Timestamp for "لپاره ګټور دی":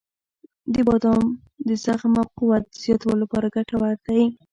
3.23-4.21